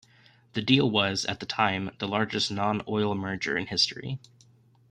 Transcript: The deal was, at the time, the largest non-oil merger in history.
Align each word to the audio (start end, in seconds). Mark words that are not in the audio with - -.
The 0.53 0.63
deal 0.63 0.89
was, 0.89 1.25
at 1.27 1.39
the 1.41 1.45
time, 1.45 1.91
the 1.99 2.07
largest 2.07 2.49
non-oil 2.51 3.13
merger 3.13 3.55
in 3.55 3.67
history. 3.67 4.17